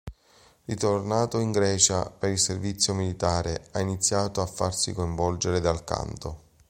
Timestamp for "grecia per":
1.51-2.31